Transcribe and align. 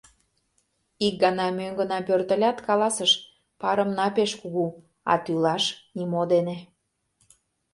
Ик 1.07 1.15
гана 1.23 1.47
мӧҥгына 1.57 1.99
пӧртылят, 2.07 2.57
каласыш: 2.67 3.11
парымна 3.59 4.07
пеш 4.15 4.31
кугу, 4.41 4.65
а 5.11 5.13
тӱлаш 5.23 5.63
нимо 5.97 6.21
дене. 6.31 6.57